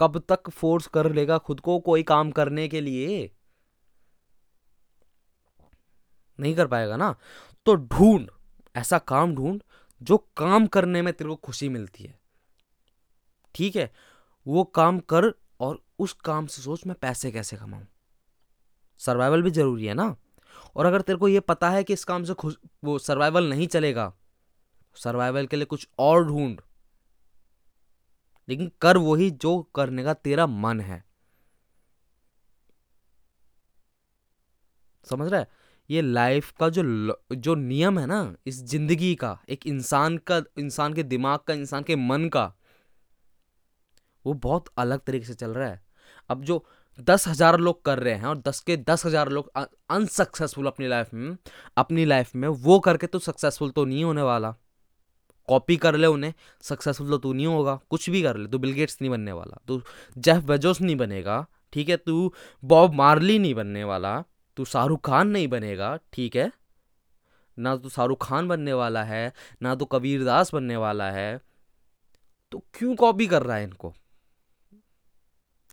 कब 0.00 0.24
तक 0.28 0.50
फोर्स 0.50 0.86
कर 0.86 1.12
लेगा 1.12 1.38
खुद 1.38 1.60
को 1.60 1.80
कोई 1.80 2.02
काम 2.02 2.30
करने 2.30 2.68
के 2.68 2.80
लिए? 2.80 3.30
नहीं 6.40 6.56
कर 6.56 6.66
पाएगा 6.66 6.96
ना? 6.96 7.16
तो 7.66 7.74
ढूंढ, 7.74 8.30
ऐसा 8.76 8.98
काम 8.98 9.34
ढूंढ, 9.34 9.62
जो 10.02 10.18
काम 10.18 10.66
करने 10.66 11.02
में 11.02 11.14
तेरे 11.14 11.30
को 11.30 11.36
खुशी 11.36 11.68
मिलती 11.68 12.04
है। 12.04 12.18
ठीक 13.54 13.76
है? 13.76 13.94
वो 14.46 14.64
काम 14.64 14.98
कर 14.98 15.34
और 15.60 15.84
उस 15.98 16.12
काम 16.12 16.46
से 16.46 16.62
सोच, 16.62 16.86
मैं 16.86 16.96
पैसे 17.00 17.32
कैसे 17.32 17.56
कमाऊं? 17.56 17.84
सर्वाइवल 18.98 19.42
भी 19.42 19.50
ज़रूरी 19.50 19.86
है 19.86 19.94
ना? 19.94 20.16
और 20.76 20.86
अगर 20.86 21.00
तेरे 21.00 21.18
को 21.18 21.28
ये 21.28 21.40
पता 21.40 21.70
है 21.70 21.84
कि 21.84 21.92
इस 21.92 22.04
काम 22.04 22.24
से 22.24 22.34
खुश, 22.34 22.56
वो 22.84 22.98
सर्वाइवल 22.98 23.48
नहीं 23.50 23.66
चलेगा 23.66 24.12
सर्वाइवल 24.96 25.46
के 25.46 25.56
लिए 25.56 25.64
कुछ 25.64 25.88
और 25.98 26.24
ढूंढ। 26.24 26.60
लेकिन 28.48 28.70
कर 28.80 28.96
वही 28.96 29.30
जो 29.30 29.62
करने 29.74 30.04
का 30.04 30.14
तेरा 30.14 30.46
मन 30.46 30.80
है। 30.80 31.04
समझ 35.04 35.30
रहा 35.30 35.40
है? 35.40 35.48
ये 35.90 36.02
लाइफ 36.02 36.52
का 36.52 36.68
जो 36.68 36.82
जो 37.34 37.54
नियम 37.54 37.98
है 37.98 38.06
ना, 38.06 38.34
इस 38.46 38.64
ज़िंदगी 38.64 39.14
का, 39.14 39.38
एक 39.48 39.66
इंसान 39.66 40.18
का, 40.18 40.42
इंसान 40.58 40.94
के 40.94 41.02
दिमाग 41.02 41.38
का, 41.38 41.54
इंसान 41.54 41.82
के 41.82 41.96
मन 41.96 42.28
का, 42.28 42.52
वो 44.26 44.32
बहुत 44.32 44.64
अलग 44.78 45.00
तरीके 45.00 45.26
से 45.26 45.34
चल 45.34 45.50
रहा 45.50 45.68
है। 45.68 45.82
अब 46.28 46.44
जो 46.44 46.64
दस 46.98 47.26
हज़ार 47.28 47.58
लोग 47.58 47.84
कर 47.84 47.98
रहे 47.98 48.14
हैं 48.14 48.24
और 48.24 48.38
दस 48.38 48.60
के 48.60 48.76
दस 48.78 49.04
हज़ार 49.06 49.28
लोग 49.28 49.50
अनसक्सेसफुल 49.56 50.66
अपनी 50.66 50.88
लाइफ 50.88 51.12
में, 51.14 51.36
अपनी 51.76 52.04
लाइफ 52.04 52.34
में, 52.34 52.48
वो 52.48 52.78
करके 52.80 53.06
तो 53.06 53.18
सक्सेसफुल 53.18 53.70
तो 53.70 53.84
नहीं 53.84 54.04
होने 54.04 54.22
वाला। 54.22 54.54
कॉपी 55.48 55.76
कर 55.76 55.96
ले 55.96 56.06
उन्हें 56.06 56.32
सक्सेसफुल 56.64 57.10
तो 57.10 57.18
तू 57.18 57.32
नहीं 57.32 57.46
होगा, 57.46 57.78
कुछ 57.90 58.08
भी 58.10 58.22
कर 58.22 58.36
ले, 58.36 58.48
तू 58.48 58.58
बिलगेट्स 58.58 58.98
नहीं 59.00 59.10
बनने 59.10 59.32
वाला, 59.32 59.60
तू 59.68 59.82
जेफ 60.18 60.42
बेजोस 60.44 60.80
नहीं 60.80 60.96
बनेगा, 60.96 61.44
ठीक 61.72 61.88
है? 61.88 61.96
तू 61.96 62.32
बॉब 62.62 62.94
मार्ली 62.94 63.38
नहीं 63.38 63.54
बनने 63.54 63.84
वाला, 63.84 64.22
तू 64.56 64.64
शाहरुख 64.64 65.04
खान 65.06 65.28
नहीं 65.28 65.48
बनेगा, 65.48 65.96
ठीक 66.12 66.36
है? 66.36 66.50
ना 67.58 67.76
तो 67.76 67.88
शाहरुख 67.88 68.26
खान 68.26 68.48
बनने 68.48 68.72
वाला 68.72 69.02
है, 69.02 69.32
ना 69.62 69.74
तो 69.74 69.84
कबीर 69.84 70.24
दास 70.24 70.54
बनने 70.54 70.76
वाला 70.76 71.10
है। 71.10 71.40
तो 72.52 72.62
क्यों 72.74 72.94
कॉपी 72.96 73.26
कर 73.26 73.42
रहा 73.42 73.56
है 73.56 73.64
इनको? 73.64 73.94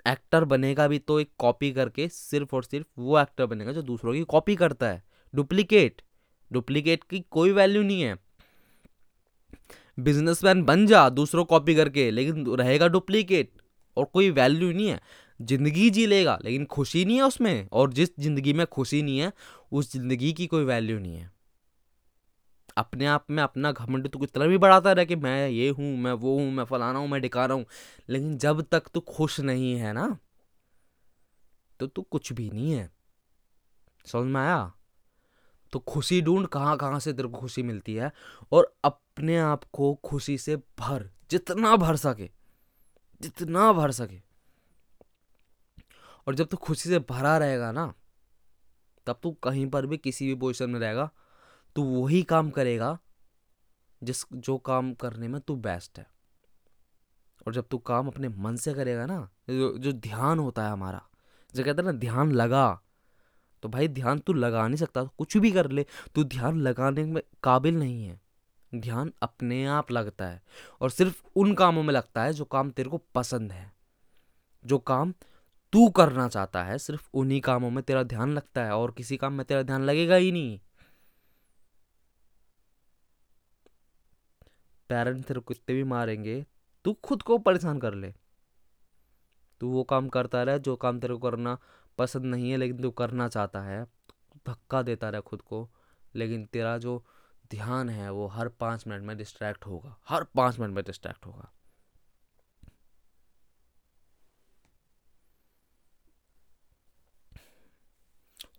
एक्टर 0.08 0.44
बनेगा 0.44 0.88
भी 0.88 1.00
तो 1.00 1.20
एक 1.20 1.30
कॉपी 1.40 1.72
करके 1.72 2.08
सिर्फ़ 2.08 2.56
और 2.56 2.64
सिर्फ़ 2.64 2.88
वो 2.98 3.20
एक्टर 3.20 3.46
बनेगा 3.46 3.72
जो 3.72 3.82
दूसरों 3.82 4.14
की 4.14 4.24
कॉपी 4.24 4.56
करता 4.56 4.90
है। 4.90 5.04
डुप्लीकेट। 5.34 6.02
डुप्लीकेट 6.52 7.04
की 7.04 7.20
कोई 7.32 7.52
वैल्यू 7.52 7.84
नहीं 7.84 8.02
है। 8.02 8.16
बिजनेसमैन 10.00 10.64
बन 10.64 10.86
जा 10.88 11.10
दूसरों 11.10 11.46
कॉपी 11.46 11.76
करके, 11.76 12.12
लेकिन 12.12 12.46
रहेगा 12.48 12.88
डुप्लीकेट 12.88 13.52
और 13.98 14.06
कोई 14.06 14.30
वैल्यू 14.30 14.72
नहीं 14.72 14.88
है। 14.88 15.00
ज़िंदगी 15.42 15.90
जी 15.90 16.06
लेगा, 16.06 16.40
लेकिन 16.44 16.66
खुशी 16.66 17.06
नहीं 17.06 17.18
है 17.18 17.24
उसमें। 17.24 17.68
और 17.72 17.94
जिस 17.94 18.10
ज़िंदगी 18.20 18.54
में 18.54 18.66
खुशी 18.68 19.02
नहीं 19.02 19.20
है, 19.20 19.32
उस 19.72 19.92
ज़िंदगी 19.94 20.34
की 20.34 20.48
कोई 20.48 20.64
वैल्यू 20.64 21.00
नहीं 21.00 21.16
है। 21.16 21.35
अपने 22.78 23.06
आप 23.06 23.26
में 23.30 23.44
अपना 23.44 23.72
घमंड 23.72 24.10
तो 24.10 24.20
कितना 24.20 24.46
भी 24.46 24.58
बढ़ाता 24.58 24.92
रहे 24.92 25.06
कि 25.06 25.16
मैं 25.16 25.50
ये 25.50 25.70
हूँ, 25.70 25.98
मैं 25.98 26.12
वो 26.12 26.40
हूँ, 26.40 26.52
मैं 26.52 26.64
फलाना 26.64 27.00
हूँ, 27.00 27.08
मैं 27.08 27.22
रहा 27.36 27.54
हूँ। 27.54 27.66
लेकिन 28.10 28.38
जब 28.38 28.62
तक 28.62 28.84
तू 28.94 29.00
खुश 29.00 29.40
नहीं 29.40 29.76
है 29.76 29.94
ना 29.94 30.18
तो 31.80 31.88
तू 31.88 32.02
कुछ 32.02 32.34
भी 32.34 32.50
नहीं 32.50 32.72
है। 32.72 32.92
समझ 34.06 34.26
में 34.26 34.42
आया? 34.42 34.74
तो 35.72 35.80
खुशी 35.80 36.22
ढूंढ 36.22 36.48
कहाँ 36.48 36.78
कहाँ 36.78 37.00
से 37.00 37.14
तेरे 37.14 37.28
को 37.28 37.38
खुशी 37.38 37.64
मिलती 37.64 37.96
है 37.96 38.12
और 38.52 38.76
अपने 38.84 39.38
आप 39.38 39.64
को 39.64 39.94
खुशी 39.96 40.38
से 40.38 40.56
भर, 40.56 41.10
जितना 41.32 41.76
भर 41.76 41.96
सके, 41.96 42.30
जितना 43.22 43.74
भर 43.74 43.92
सके। 43.92 44.22
और 46.28 46.36
जब 46.36 46.46
तू 46.46 46.58
खुशी 46.58 46.90
से 46.90 47.00
भरा 47.00 47.38
रहेगा 47.38 47.72
ना, 47.72 47.94
तब 49.08 49.20
तू 49.24 49.32
कहीं 49.32 49.68
पर 49.68 49.86
भी 49.86 49.98
किसी 49.98 50.28
भी 50.28 50.36
पोजिशन 50.36 50.70
में 50.70 50.80
रहेगा 50.80 51.10
तू 51.76 51.84
वही 51.84 52.22
काम 52.24 52.50
करेगा 52.50 52.98
जिस 54.02 54.24
जो 54.34 54.58
काम 54.58 54.94
करने 54.94 55.28
में 55.28 55.40
तू 55.42 55.56
बेस्ट 55.56 56.00
है। 56.00 56.08
और 57.48 57.54
जब 57.54 57.68
तू 57.72 57.78
काम 57.78 58.08
अपने 58.08 58.30
मन 58.30 58.56
से 58.56 58.74
करेगा 58.74 59.06
ना 59.06 59.30
जो, 59.50 59.78
जो 59.78 59.92
ध्यान 59.92 60.40
होता 60.40 60.66
है 60.66 60.72
हमारा 60.72 61.02
जो 61.56 61.64
कहते 61.64 61.82
हैं 61.82 61.86
ना 61.86 61.98
ध्यान 62.00 62.32
लगा 62.32 62.82
तो 63.64 63.70
भाई 63.70 63.88
ध्यान 63.88 64.20
तू 64.20 64.34
लगा 64.34 64.68
नहीं 64.68 64.78
सकता 64.78 65.04
कुछ 65.18 65.38
भी 65.38 65.52
कर 65.52 65.70
ले 65.72 65.86
तू 66.16 66.24
ध्यान 66.24 66.60
लगाने 66.62 67.04
में 67.04 67.22
काबिल 67.44 67.76
नहीं 67.76 68.06
है। 68.06 68.20
ध्यान 68.72 69.12
अपने 69.22 69.66
आप 69.66 69.92
लगता 69.92 70.26
है 70.26 70.42
और 70.82 70.90
सिर्फ़ 70.90 71.22
उन 71.36 71.54
कामों 71.54 71.84
में 71.84 71.94
लगता 71.94 72.24
है 72.24 72.34
जो 72.34 72.46
काम 72.46 72.70
तेरे 72.72 72.90
को 72.90 72.98
पसंद 73.16 73.52
है। 73.52 73.72
जो 74.66 74.78
काम 74.80 75.14
तू 75.74 75.88
करना 75.90 76.28
चाहता 76.28 76.64
है 76.64 76.78
सिर्फ़ 76.78 77.10
उन्हीं 77.14 77.42
कामों 77.42 77.70
में 77.70 77.84
तेरा 77.84 78.04
ध्यान 78.04 78.34
लगता 78.34 78.64
है 78.64 78.72
और 78.72 78.92
किसी 78.92 79.18
काम 79.18 79.34
में 79.34 79.46
तेरा 79.46 79.62
ध्यान 79.62 79.84
लगेगा 79.84 80.16
ही 80.16 80.32
नहीं। 80.32 80.60
पेरेंट्स 84.90 85.28
तेरे 85.28 85.40
को 85.40 85.54
कितने 85.54 85.76
भी 85.76 85.84
मारेंगे, 85.84 86.46
तू 86.86 86.94
खुद 86.94 87.22
को 87.22 87.38
परेशान 87.38 87.80
कर 87.80 87.94
ले। 87.94 88.14
तू 89.60 89.70
वो 89.70 89.84
काम 89.84 90.10
करता 90.10 90.44
रहे, 90.44 90.60
जो 90.60 90.76
काम 90.76 91.00
तेरे 91.00 91.14
को 91.14 91.20
करना 91.20 91.58
पसंद 91.98 92.26
नहीं 92.26 92.52
है, 92.52 92.58
लेकिन 92.58 92.82
तू 92.82 92.92
करना 92.92 93.28
चाहता 93.28 93.62
है, 93.62 93.84
धक्का 94.48 94.82
देता 94.82 95.10
रहे 95.10 95.22
खुद 95.22 95.42
को, 95.42 95.70
लेकिन 96.16 96.46
तेरा 96.46 96.78
जो 96.78 97.06
ध्यान 97.52 97.90
है, 97.90 98.12
वो 98.12 98.28
हर 98.28 98.48
पाँच 98.48 98.88
मिनट 98.88 99.04
में 99.04 99.18
डिस्ट्रैक्ट 99.18 99.66
होगा, 99.66 99.98
हर 100.10 100.24
पाँच 100.24 100.60
मिनट 100.60 100.76
में 100.76 100.84
डिस्ट्रैक्ट 100.84 101.26
होगा। 101.26 101.52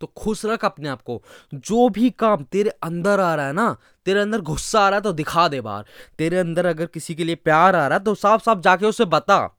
तो 0.00 0.06
खुश 0.06 0.44
रख 0.44 0.64
अपने 0.64 0.88
आप 0.88 1.02
को। 1.02 1.22
जो 1.54 1.88
भी 1.88 2.10
काम 2.10 2.44
तेरे 2.44 2.70
अंदर 2.70 3.20
आ 3.20 3.34
रहा 3.34 3.46
है 3.46 3.52
ना, 3.52 3.76
तेरे 4.06 4.20
अंदर 4.20 4.40
गुस्सा 4.40 4.80
आ 4.80 4.88
रहा 4.88 4.96
है 4.96 5.02
तो 5.02 5.12
दिखा 5.12 5.48
दे 5.48 5.60
बाहर। 5.60 5.84
तेरे 6.18 6.38
अंदर 6.38 6.66
अगर 6.66 6.86
किसी 6.86 7.14
के 7.14 7.24
लिए 7.24 7.34
प्यार 7.34 7.76
आ 7.76 7.86
रहा 7.88 7.98
है 7.98 8.04
तो 8.04 8.14
साफ़ 8.14 8.42
साफ़ 8.42 8.58
जाके 8.58 8.86
उसे 8.86 9.04
बता। 9.04 9.58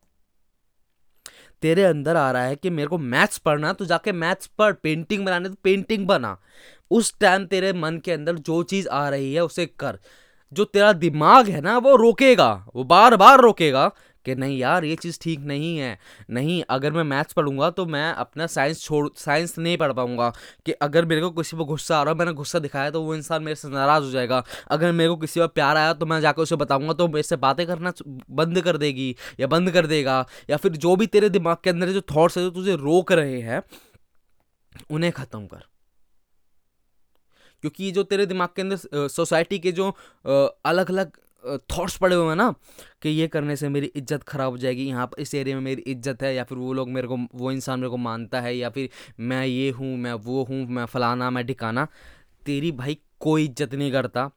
तेरे 1.62 1.84
अंदर 1.84 2.16
आ 2.16 2.30
रहा 2.30 2.42
है 2.42 2.56
कि 2.56 2.70
मेरे 2.70 2.88
को 2.88 2.98
मैथ्स 2.98 3.38
पढ़ना 3.38 3.72
तो 3.72 3.84
जाके 3.84 4.12
मैथ्स 4.12 4.46
पढ़, 4.46 4.72
पेंटिंग 4.72 5.26
बनाने 5.26 5.48
तो 5.48 5.54
पेंटिंग 5.64 6.06
बना। 6.06 6.38
उस 6.90 7.18
टाइम 7.20 7.46
तेरे 7.46 7.72
मन 7.72 7.98
के 7.98 8.12
अंदर 8.12 8.34
जो 8.34 8.62
चीज़ 8.62 8.88
आ 8.88 9.08
रही 9.08 9.34
है 9.34 9.40
उसे 9.40 9.66
कर। 9.66 9.98
जो 10.52 10.64
तेरा 10.64 10.92
दिमाग 10.92 11.48
है 11.48 11.60
ना, 11.60 11.78
वो 11.78 11.96
रोकेगा, 11.96 12.66
वो 12.74 12.84
बार 12.84 13.16
बार 13.16 13.40
रोकेगा। 13.40 13.90
कि 14.24 14.34
नहीं 14.34 14.58
यार, 14.58 14.84
ये 14.84 14.96
चीज़ 14.96 15.18
ठीक 15.22 15.40
नहीं 15.40 15.76
है। 15.78 15.98
नहीं, 16.30 16.62
अगर 16.70 16.92
मैं 16.92 17.02
मैथ्स 17.04 17.32
पढ़ूँगा 17.32 17.70
तो 17.70 17.84
मैं 17.86 18.12
अपना 18.14 18.46
साइंस 18.46 18.82
छोड़, 18.82 19.08
साइंस 19.16 19.58
नहीं 19.58 19.76
पढ़ 19.78 19.92
पाऊँगा। 19.92 20.32
कि 20.66 20.72
अगर 20.72 21.04
मेरे 21.04 21.20
को 21.20 21.30
किसी 21.30 21.56
पर 21.56 21.64
गुस्सा 21.64 21.98
आ 21.98 22.02
रहा 22.02 22.12
है, 22.12 22.18
मैंने 22.18 22.32
गुस्सा 22.32 22.58
दिखाया 22.58 22.90
तो 22.90 23.02
वो 23.02 23.14
इंसान 23.14 23.42
मेरे 23.42 23.54
से 23.54 23.68
नाराज़ 23.68 24.04
हो 24.04 24.10
जाएगा। 24.10 24.42
अगर 24.70 24.92
मेरे 24.92 25.10
को 25.10 25.16
किसी 25.16 25.40
पर 25.40 25.46
प्यार 25.48 25.76
आया 25.76 25.92
तो 25.94 26.06
मैं 26.06 26.20
जाकर 26.20 26.42
उसे 26.42 26.56
बताऊँगा 26.56 26.92
तो 26.92 27.08
मेरे 27.08 27.22
से 27.22 27.36
बातें 27.38 27.66
करना 27.66 27.92
बंद 28.32 28.60
कर 28.60 28.76
देगी 28.76 29.14
या 29.40 29.46
बंद 29.46 29.70
कर 29.70 29.86
देगा। 29.86 30.24
या 30.50 30.56
फिर 30.56 30.72
जो 30.76 30.94
भी 30.96 31.06
तेरे 31.08 31.28
दिमाग 31.30 31.56
के 31.64 31.70
अंदर 31.70 31.92
जो 31.92 32.00
थाट्स 32.02 32.38
है, 32.38 32.44
जो 32.44 32.50
तुझे 32.50 32.76
रोक 32.76 33.12
रहे 33.12 33.40
हैं, 33.40 33.62
उन्हें 34.90 35.12
ख़त्म 35.12 35.46
कर। 35.46 35.64
क्योंकि 37.62 37.90
जो 37.92 38.02
तेरे 38.02 38.26
दिमाग 38.26 38.48
के 38.56 38.62
अंदर 38.62 39.08
सोसाइटी 39.08 39.58
के 39.58 39.72
जो 39.72 39.88
अलग 40.64 40.90
अलग 40.90 41.10
थॉट्स 41.70 41.96
पड़े 41.96 42.16
हुए 42.16 42.28
हैं 42.28 42.36
ना 42.36 42.52
कि 43.02 43.08
ये 43.08 43.26
करने 43.28 43.56
से 43.56 43.68
मेरी 43.68 43.86
इज़्ज़त 43.86 44.22
ख़राब 44.22 44.50
हो 44.50 44.58
जाएगी 44.58 44.84
यहाँ 44.84 45.06
पर 45.06 45.20
इस 45.22 45.34
एरिया 45.34 45.56
में 45.56 45.62
मेरी 45.62 45.82
इज़्ज़त 45.82 46.22
है 46.22 46.34
या 46.34 46.44
फिर 46.44 46.58
वो 46.58 46.72
लोग 46.72 46.88
मेरे 46.88 47.08
को 47.08 47.16
वो 47.34 47.52
इंसान 47.52 47.80
मेरे 47.80 47.90
को 47.90 47.96
मानता 47.98 48.40
है 48.40 48.56
या 48.56 48.70
फिर 48.70 48.88
मैं 49.20 49.44
ये 49.46 49.70
हूँ 49.70 49.96
मैं 49.98 50.12
वो 50.24 50.44
हूँ 50.44 50.64
मैं 50.68 50.84
फलाना 50.86 51.30
मैं 51.30 51.46
ठिकाना। 51.46 51.86
तेरी 52.46 52.72
भाई 52.72 52.98
कोई 53.20 53.44
इज़्ज़त 53.44 53.74
नहीं 53.74 53.92
करता 53.92 54.30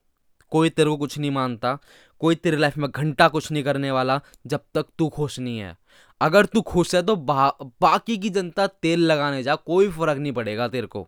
कोई 0.51 0.69
तेरे 0.69 0.89
को 0.89 0.97
कुछ 0.97 1.17
नहीं 1.17 1.31
मानता 1.31 1.77
कोई 2.21 2.35
तेरी 2.35 2.57
लाइफ 2.57 2.77
में 2.77 2.89
घंटा 2.89 3.27
कुछ 3.27 3.51
नहीं 3.51 3.63
करने 3.63 3.91
वाला 3.91 4.19
जब 4.47 4.61
तक 4.73 4.85
तू 4.97 5.07
खुश 5.09 5.39
नहीं 5.39 5.59
है। 5.59 5.75
अगर 6.21 6.45
तू 6.45 6.61
खुश 6.63 6.93
है 6.95 7.01
तो 7.03 7.15
बा, 7.15 7.49
बाकी 7.81 8.17
की 8.17 8.29
जनता 8.29 8.67
तेल 8.67 8.99
लगाने 9.01 9.43
जा 9.43 9.55
कोई 9.57 9.89
फ़र्क 9.89 10.17
नहीं 10.17 10.33
पड़ेगा 10.33 10.67
तेरे 10.67 10.87
को। 10.87 11.07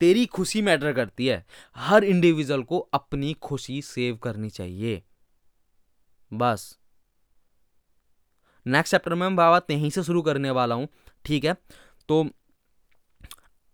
तेरी 0.00 0.24
खुशी 0.26 0.62
मैटर 0.62 0.92
करती 0.92 1.26
है। 1.26 1.44
हर 1.76 2.04
इंडिविजुअल 2.04 2.62
को 2.62 2.78
अपनी 2.94 3.32
खुशी 3.34 3.80
सेव 3.82 4.16
करनी 4.16 4.50
चाहिए। 4.50 5.02
बस। 6.30 6.78
नेक्स्ट 8.66 8.90
चैप्टर 8.90 9.14
में 9.14 9.20
मैं 9.20 9.36
बात 9.36 9.70
यहीं 9.70 9.90
से 9.90 10.02
शुरू 10.02 10.22
करने 10.22 10.50
वाला 10.50 10.74
हूँ, 10.74 10.88
ठीक 11.24 11.44
है? 11.44 11.56
तो 12.08 12.24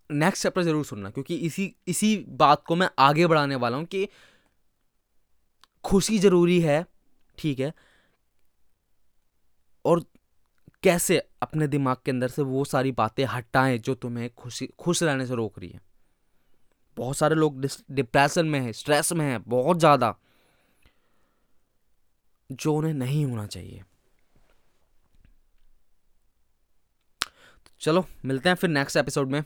नेक्स्ट 0.09 0.43
चैप्टर 0.43 0.63
ज़रूर 0.63 0.85
सुनना, 0.85 1.09
क्योंकि 1.09 1.35
इसी 1.35 1.73
इसी 1.87 2.15
बात 2.29 2.63
को 2.65 2.75
मैं 2.75 2.89
आगे 2.99 3.27
बढ़ाने 3.27 3.55
वाला 3.55 3.77
हूँ 3.77 3.85
कि 3.85 4.07
खुशी 5.83 6.19
ज़रूरी 6.19 6.59
है, 6.61 6.85
ठीक 7.37 7.59
है? 7.59 7.73
और 9.85 10.03
कैसे 10.83 11.17
अपने 11.41 11.67
दिमाग 11.67 11.97
के 12.05 12.11
अंदर 12.11 12.27
से 12.27 12.41
वो 12.41 12.65
सारी 12.65 12.91
बातें 12.91 13.23
हटाएँ 13.25 13.77
जो 13.77 13.95
तुम्हें 13.95 14.29
खुशी, 14.29 14.67
खुश 14.79 15.03
रहने 15.03 15.25
से 15.25 15.35
रोक 15.35 15.59
रही 15.59 15.69
है? 15.69 15.81
बहुत 16.97 17.17
सारे 17.17 17.35
लोग 17.35 17.61
डिप्रेशन 17.91 18.45
में 18.45 18.59
हैं 18.59 18.71
स्ट्रेस 18.71 19.11
में 19.13 19.25
हैं, 19.25 19.43
बहुत 19.43 19.79
ज़्यादा। 19.79 20.15
जो 22.51 22.75
उन्हें 22.75 22.93
नहीं 22.93 23.25
होना 23.25 23.45
चाहिए। 23.45 23.83
चलो, 27.81 28.05
मिलते 28.25 28.49
हैं 28.49 28.55
फिर 28.55 28.69
नेक्स्ट 28.69 28.97
एपिसोड 28.97 29.29
में। 29.29 29.43